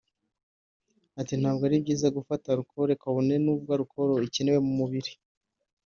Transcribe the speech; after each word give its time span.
Ati 1.21 1.33
“Ntabwo 1.37 1.63
ari 1.67 1.77
byiza 1.83 2.07
gufata 2.17 2.45
arukoro 2.49 2.91
kabone 3.01 3.33
nubwo 3.43 3.69
arukoro 3.75 4.13
ikenewe 4.27 4.59
mu 4.65 4.73
mubiri 4.79 5.11